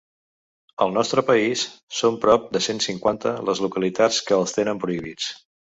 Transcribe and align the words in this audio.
Al 0.85 0.95
nostre 0.95 1.23
país, 1.27 1.65
són 1.99 2.17
prop 2.25 2.49
de 2.57 2.63
cent 2.71 2.83
cinquanta 2.89 3.37
les 3.53 3.65
localitats 3.69 4.21
que 4.31 4.39
els 4.41 4.59
tenen 4.61 4.87
prohibits. 4.87 5.35